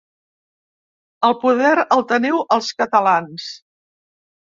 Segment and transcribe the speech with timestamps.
[1.29, 3.51] El poder el teniu els catalans.